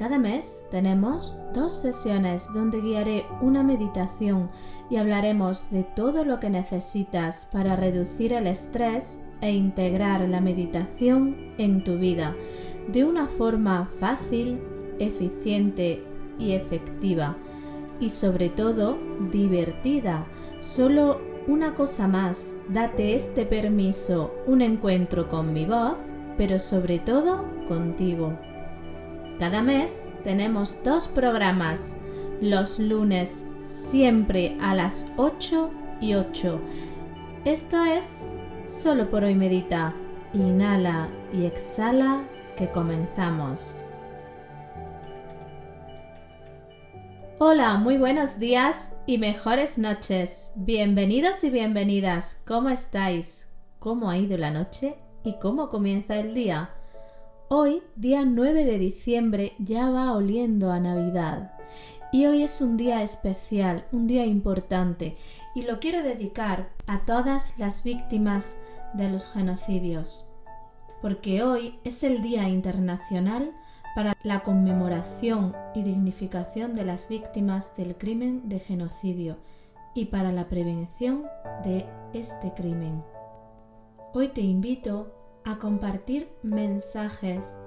[0.00, 4.50] cada mes tenemos dos sesiones donde guiaré una meditación
[4.88, 11.52] y hablaremos de todo lo que necesitas para reducir el estrés e integrar la meditación
[11.58, 12.34] en tu vida
[12.88, 14.58] de una forma fácil,
[14.98, 16.02] eficiente
[16.38, 17.36] y efectiva
[18.00, 18.96] y sobre todo
[19.30, 20.26] divertida.
[20.60, 25.98] Solo una cosa más, date este permiso, un encuentro con mi voz,
[26.38, 28.32] pero sobre todo contigo.
[29.40, 31.96] Cada mes tenemos dos programas,
[32.42, 35.70] los lunes siempre a las 8
[36.02, 36.60] y 8.
[37.46, 38.26] Esto es
[38.66, 39.94] Solo por hoy medita.
[40.34, 42.22] Inhala y exhala
[42.54, 43.82] que comenzamos.
[47.38, 50.52] Hola, muy buenos días y mejores noches.
[50.56, 52.42] Bienvenidos y bienvenidas.
[52.46, 53.50] ¿Cómo estáis?
[53.78, 54.96] ¿Cómo ha ido la noche?
[55.24, 56.74] ¿Y cómo comienza el día?
[57.52, 61.50] Hoy, día 9 de diciembre, ya va oliendo a Navidad.
[62.12, 65.16] Y hoy es un día especial, un día importante,
[65.56, 68.56] y lo quiero dedicar a todas las víctimas
[68.94, 70.24] de los genocidios.
[71.02, 73.50] Porque hoy es el Día Internacional
[73.96, 79.38] para la conmemoración y dignificación de las víctimas del crimen de genocidio
[79.92, 81.24] y para la prevención
[81.64, 83.02] de este crimen.
[84.14, 87.58] Hoy te invito a compartir mensajes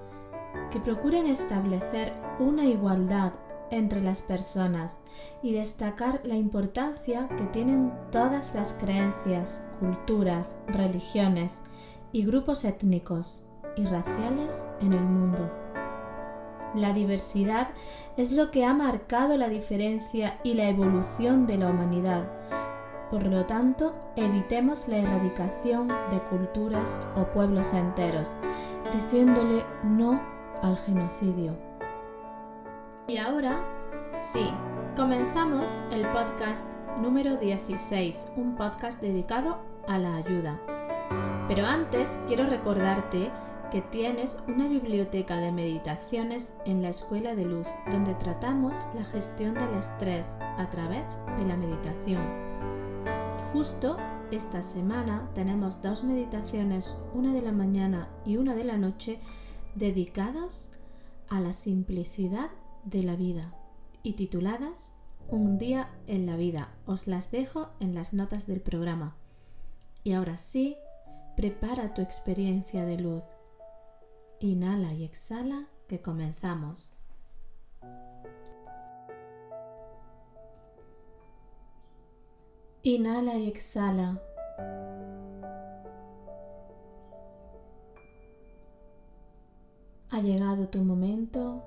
[0.71, 3.33] que procuren establecer una igualdad
[3.71, 5.02] entre las personas
[5.41, 11.63] y destacar la importancia que tienen todas las creencias, culturas, religiones
[12.12, 13.44] y grupos étnicos
[13.75, 15.51] y raciales en el mundo.
[16.75, 17.69] La diversidad
[18.17, 22.28] es lo que ha marcado la diferencia y la evolución de la humanidad
[23.13, 28.35] por lo tanto, evitemos la erradicación de culturas o pueblos enteros,
[28.91, 30.19] diciéndole no
[30.63, 31.56] al genocidio.
[33.06, 33.63] Y ahora,
[34.13, 34.50] sí,
[34.96, 36.68] comenzamos el podcast
[37.03, 40.59] número 16, un podcast dedicado a la ayuda.
[41.47, 43.30] Pero antes quiero recordarte
[43.72, 49.53] que tienes una biblioteca de meditaciones en la Escuela de Luz donde tratamos la gestión
[49.53, 52.53] del estrés a través de la meditación.
[53.53, 53.97] Justo
[54.31, 59.19] esta semana tenemos dos meditaciones, una de la mañana y una de la noche,
[59.75, 60.72] dedicadas
[61.30, 62.50] a la simplicidad
[62.84, 63.53] de la vida
[64.02, 64.96] y tituladas
[65.30, 66.74] Un día en la vida.
[66.88, 69.18] Os las dejo en las notas del programa.
[70.03, 70.75] Y ahora sí,
[71.38, 73.24] prepara tu experiencia de luz.
[74.40, 76.92] Inhala y exhala que comenzamos.
[82.85, 84.19] Inhala y exhala.
[90.09, 91.63] Ha llegado tu momento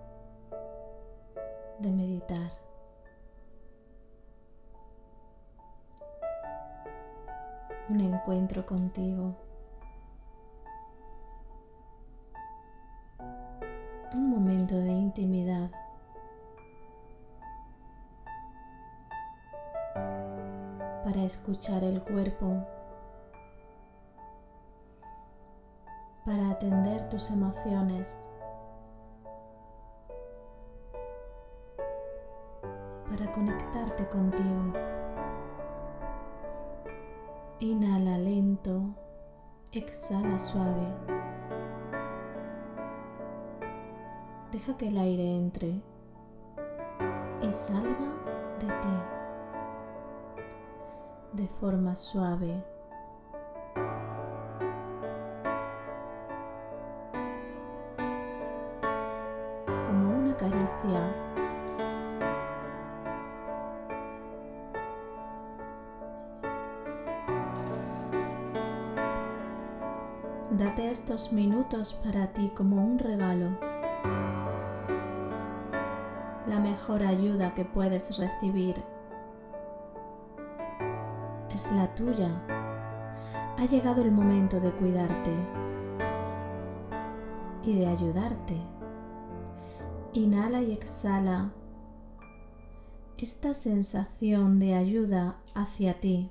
[1.78, 2.50] de meditar.
[7.88, 9.34] Un encuentro contigo.
[14.12, 15.70] Un momento de intimidad.
[21.16, 22.62] Para escuchar el cuerpo,
[26.26, 28.22] para atender tus emociones,
[33.08, 34.74] para conectarte contigo.
[37.60, 38.82] Inhala lento,
[39.72, 40.86] exhala suave.
[44.52, 45.80] Deja que el aire entre
[47.40, 48.12] y salga
[48.60, 49.15] de ti
[51.36, 52.64] de forma suave.
[59.86, 61.14] Como una caricia.
[70.50, 73.50] Date estos minutos para ti como un regalo.
[76.46, 78.95] La mejor ayuda que puedes recibir
[81.56, 82.28] es la tuya.
[83.56, 85.32] Ha llegado el momento de cuidarte
[87.64, 88.60] y de ayudarte.
[90.12, 91.50] Inhala y exhala
[93.16, 96.30] esta sensación de ayuda hacia ti.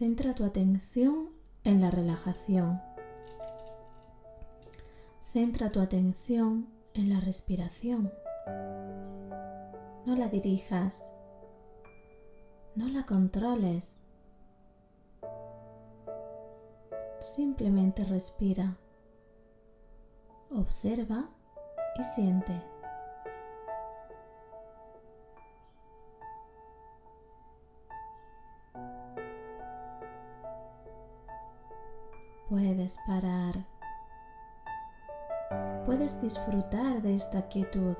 [0.00, 1.28] Centra tu atención
[1.62, 2.80] en la relajación.
[5.20, 8.10] Centra tu atención en la respiración.
[10.06, 11.12] No la dirijas,
[12.76, 14.02] no la controles.
[17.18, 18.78] Simplemente respira,
[20.50, 21.28] observa
[21.98, 22.58] y siente.
[32.50, 33.54] Puedes parar.
[35.86, 37.94] Puedes disfrutar de esta quietud.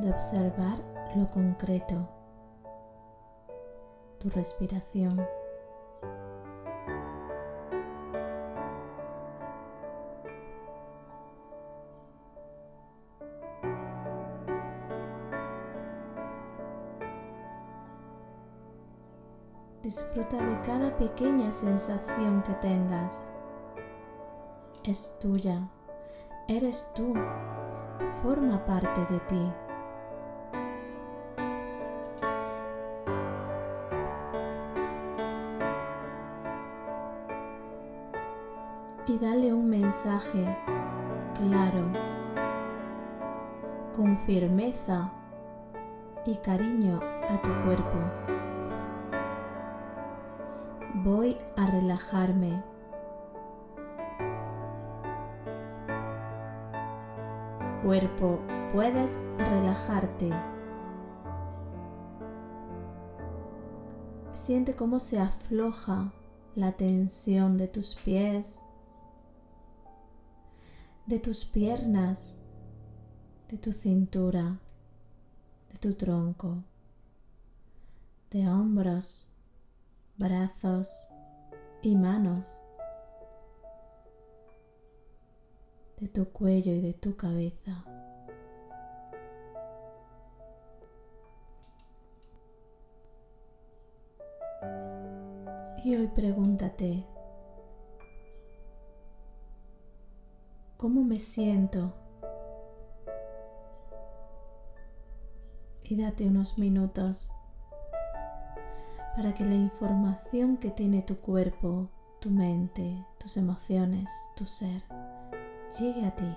[0.00, 0.80] De observar
[1.14, 2.08] lo concreto.
[4.18, 5.24] Tu respiración.
[19.84, 23.28] Disfruta de cada pequeña sensación que tengas.
[24.82, 25.60] Es tuya,
[26.48, 27.12] eres tú,
[28.22, 29.52] forma parte de ti.
[39.06, 40.46] Y dale un mensaje
[41.34, 41.84] claro,
[43.94, 45.12] con firmeza
[46.24, 46.98] y cariño
[47.28, 48.43] a tu cuerpo
[51.02, 52.62] voy a relajarme.
[57.82, 58.38] Cuerpo,
[58.72, 60.30] puedes relajarte.
[64.32, 66.12] Siente cómo se afloja
[66.54, 68.64] la tensión de tus pies,
[71.06, 72.36] de tus piernas,
[73.48, 74.60] de tu cintura,
[75.70, 76.62] de tu tronco,
[78.30, 79.33] de hombros
[80.16, 81.08] brazos
[81.82, 82.56] y manos,
[85.98, 87.84] de tu cuello y de tu cabeza.
[95.84, 97.04] Y hoy pregúntate,
[100.78, 101.92] ¿cómo me siento?
[105.82, 107.30] Y date unos minutos
[109.16, 111.88] para que la información que tiene tu cuerpo,
[112.20, 114.82] tu mente, tus emociones, tu ser,
[115.78, 116.36] llegue a ti.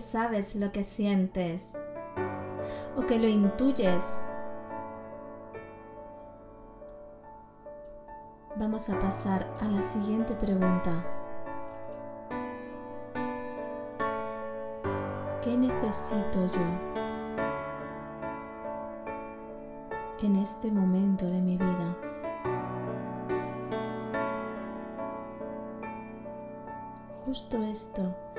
[0.00, 1.78] Sabes lo que sientes
[2.96, 4.24] o que lo intuyes,
[8.56, 11.04] vamos a pasar a la siguiente pregunta.
[15.42, 16.60] ¿Qué necesito yo
[20.26, 21.96] en este momento de mi vida?
[27.24, 28.29] Justo esto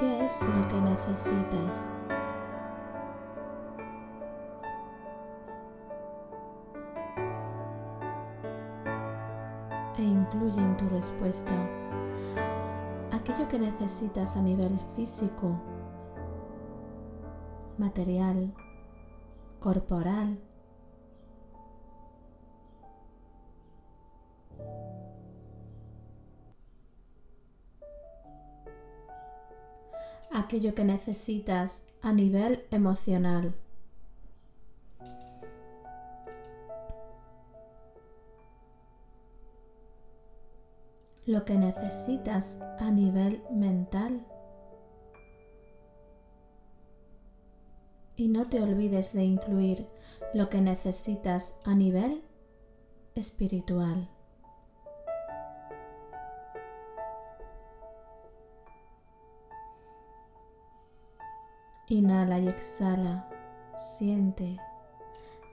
[0.00, 1.90] ¿Qué es lo que necesitas?
[9.98, 11.52] E incluye en tu respuesta
[13.12, 15.60] aquello que necesitas a nivel físico,
[17.76, 18.54] material,
[19.58, 20.38] corporal
[30.50, 33.54] aquello que necesitas a nivel emocional.
[41.24, 44.26] Lo que necesitas a nivel mental.
[48.16, 49.86] Y no te olvides de incluir
[50.34, 52.24] lo que necesitas a nivel
[53.14, 54.10] espiritual.
[61.90, 63.28] Inhala y exhala.
[63.76, 64.60] Siente.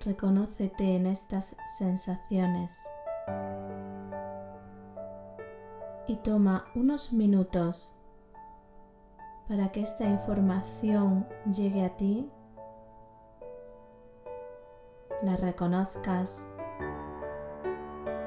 [0.05, 2.87] Reconócete en estas sensaciones.
[6.05, 7.91] Y toma unos minutos
[9.47, 12.29] para que esta información llegue a ti,
[15.23, 16.51] la reconozcas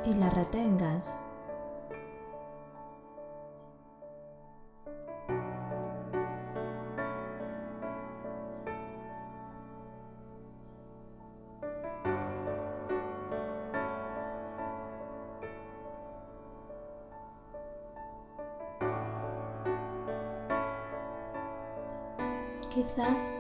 [0.05, 1.25] y la retengas.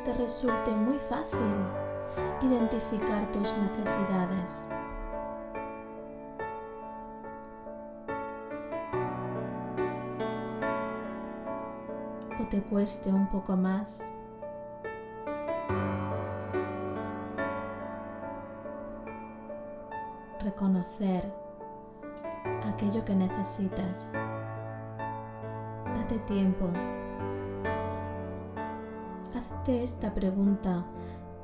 [0.04, 1.40] Te resulte muy fácil
[2.42, 4.68] identificar tus necesidades.
[12.40, 14.10] O te cueste un poco más.
[20.42, 21.30] Reconocer
[22.64, 24.14] aquello que necesitas.
[25.94, 26.70] Date tiempo
[29.60, 30.86] Hazte esta pregunta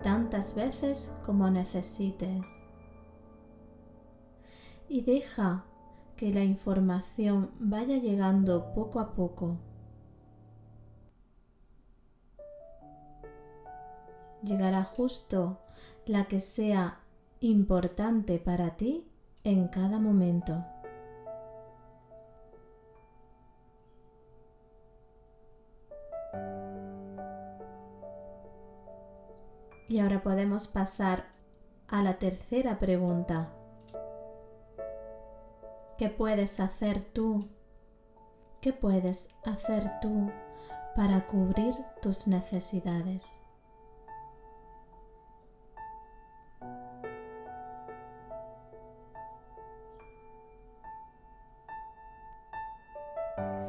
[0.02, 2.66] tantas veces como necesites
[4.88, 5.66] y deja
[6.16, 9.58] que la información vaya llegando poco a poco.
[14.42, 15.58] Llegará justo
[16.06, 17.00] la que sea
[17.40, 19.06] importante para ti
[19.44, 20.64] en cada momento.
[29.96, 31.24] Y ahora podemos pasar
[31.88, 33.48] a la tercera pregunta.
[35.96, 37.48] ¿Qué puedes hacer tú?
[38.60, 40.30] ¿Qué puedes hacer tú
[40.94, 43.40] para cubrir tus necesidades?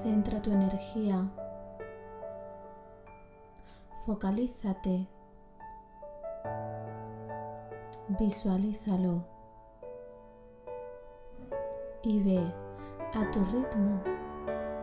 [0.03, 1.25] Centra tu energía.
[4.05, 5.07] Focalízate
[8.19, 9.23] Visualízalo
[12.01, 12.51] y ve
[13.13, 14.01] a tu ritmo,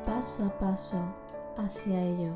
[0.06, 1.02] paso a paso,
[1.56, 2.32] hacia ello.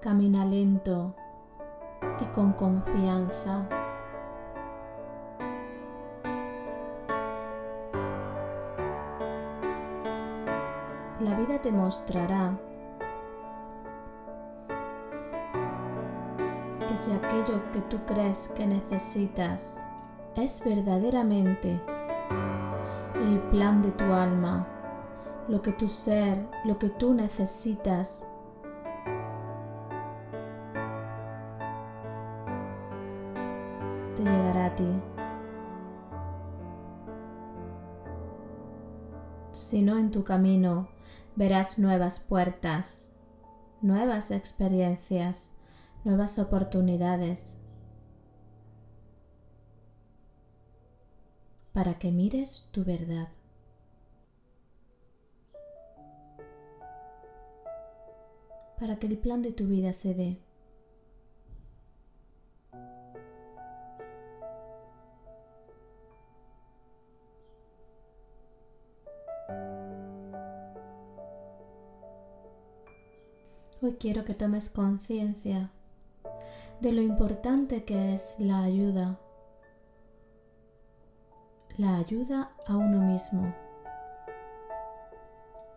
[0.00, 1.14] Camina lento
[2.20, 3.79] y con confianza.
[11.70, 12.58] Te mostrará
[16.88, 19.86] que si aquello que tú crees que necesitas
[20.34, 21.80] es verdaderamente
[23.14, 24.66] el plan de tu alma,
[25.46, 28.28] lo que tu ser, lo que tú necesitas,
[34.16, 35.02] te llegará a ti.
[39.52, 40.88] Si no en tu camino
[41.36, 43.16] verás nuevas puertas,
[43.80, 45.54] nuevas experiencias,
[46.04, 47.60] nuevas oportunidades
[51.72, 53.28] para que mires tu verdad.
[58.78, 60.49] Para que el plan de tu vida se dé.
[73.82, 75.70] Hoy quiero que tomes conciencia
[76.82, 79.18] de lo importante que es la ayuda,
[81.78, 83.54] la ayuda a uno mismo,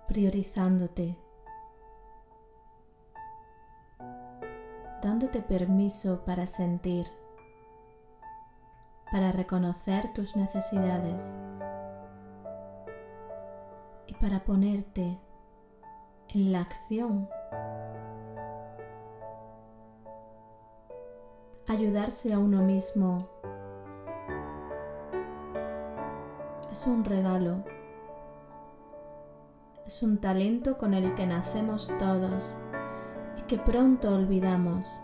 [0.09, 1.17] priorizándote,
[5.01, 7.05] dándote permiso para sentir,
[9.13, 11.37] para reconocer tus necesidades
[14.07, 15.17] y para ponerte
[16.33, 17.29] en la acción
[21.67, 23.29] ayudarse a uno mismo
[26.71, 27.63] es un regalo,
[29.85, 32.55] es un talento con el que nacemos todos
[33.37, 34.99] y que pronto olvidamos.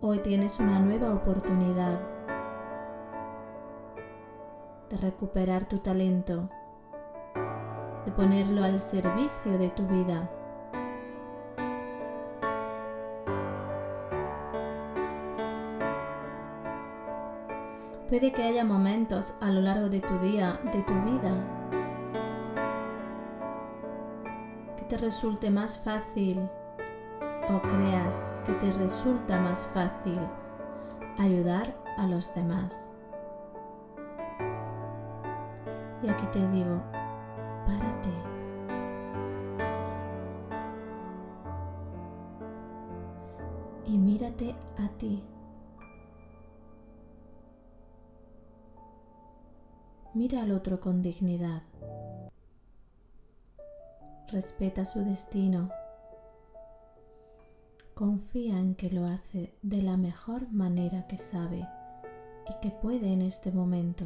[0.00, 2.00] Hoy tienes una nueva oportunidad
[4.90, 6.48] de recuperar tu talento,
[8.04, 10.30] de ponerlo al servicio de tu vida.
[18.12, 21.32] Puede que haya momentos a lo largo de tu día, de tu vida,
[24.76, 26.46] que te resulte más fácil
[27.48, 30.18] o creas que te resulta más fácil
[31.18, 32.94] ayudar a los demás.
[36.02, 36.82] Y aquí te digo,
[37.64, 38.10] párate.
[43.86, 45.24] Y mírate a ti.
[50.14, 51.62] Mira al otro con dignidad.
[54.28, 55.70] Respeta su destino.
[57.94, 61.66] Confía en que lo hace de la mejor manera que sabe
[62.46, 64.04] y que puede en este momento.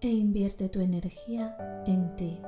[0.00, 2.40] E invierte tu energía en ti.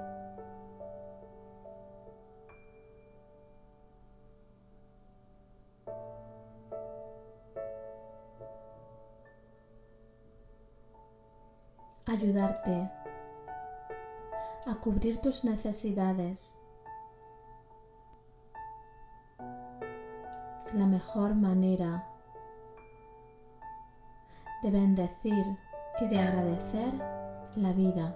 [12.07, 12.91] Ayudarte
[14.67, 16.59] a cubrir tus necesidades.
[20.59, 22.07] Es la mejor manera
[24.63, 25.45] de bendecir
[26.01, 26.93] y de agradecer
[27.57, 28.15] la vida.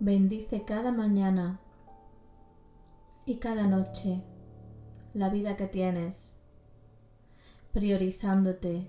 [0.00, 1.58] Bendice cada mañana
[3.26, 4.22] y cada noche
[5.14, 6.34] la vida que tienes,
[7.72, 8.86] priorizándote,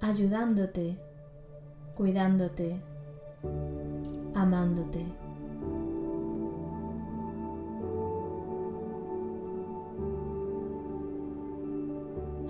[0.00, 0.98] ayudándote,
[1.96, 2.80] cuidándote,
[4.34, 5.04] amándote.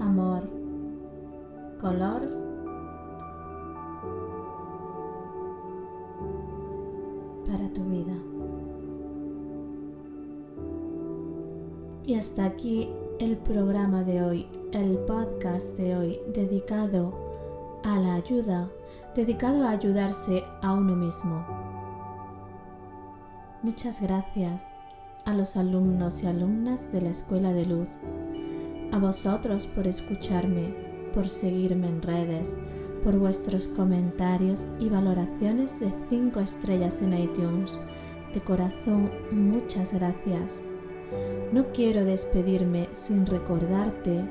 [0.01, 0.49] Amor,
[1.81, 2.40] color,
[12.21, 12.87] hasta aquí
[13.19, 17.15] el programa de hoy, el podcast de hoy dedicado
[17.83, 18.69] a la ayuda,
[19.15, 21.43] dedicado a ayudarse a uno mismo.
[23.63, 24.77] Muchas gracias
[25.25, 27.97] a los alumnos y alumnas de la Escuela de Luz,
[28.93, 30.75] a vosotros por escucharme,
[31.15, 32.59] por seguirme en redes,
[33.03, 37.79] por vuestros comentarios y valoraciones de 5 estrellas en iTunes.
[38.35, 40.63] De corazón, muchas gracias.
[41.53, 44.25] No quiero despedirme sin recordarte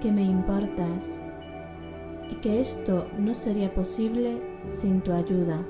[0.00, 1.18] que me importas
[2.30, 5.62] y que esto no sería posible sin tu ayuda,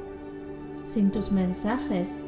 [0.85, 2.25] sin tus mensajes,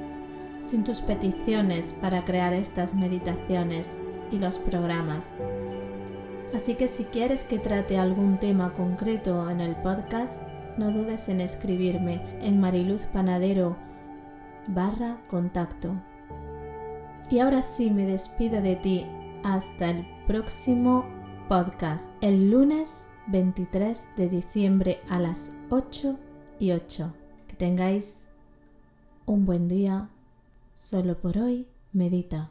[0.61, 5.35] sin tus peticiones para crear estas meditaciones y los programas.
[6.55, 10.43] Así que si quieres que trate algún tema concreto en el podcast,
[10.77, 13.77] no dudes en escribirme en Mariluz Panadero
[14.69, 15.95] barra contacto.
[17.31, 19.07] Y ahora sí me despido de ti
[19.43, 21.05] hasta el próximo
[21.49, 26.19] podcast, el lunes 23 de diciembre a las 8
[26.59, 27.13] y 8.
[27.49, 28.29] Que tengáis
[29.27, 30.09] un buen día.
[30.75, 32.51] Solo por hoy, medita.